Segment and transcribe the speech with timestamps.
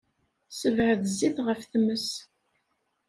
[0.59, 2.09] Sebɛed zzit ɣef tmes.